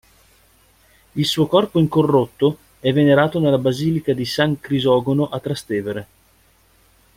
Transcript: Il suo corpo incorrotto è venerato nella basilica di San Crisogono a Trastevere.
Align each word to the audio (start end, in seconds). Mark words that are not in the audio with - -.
Il 1.11 1.25
suo 1.27 1.45
corpo 1.45 1.77
incorrotto 1.77 2.57
è 2.79 2.91
venerato 2.91 3.39
nella 3.39 3.59
basilica 3.59 4.13
di 4.13 4.25
San 4.25 4.59
Crisogono 4.59 5.29
a 5.29 5.39
Trastevere. 5.39 6.07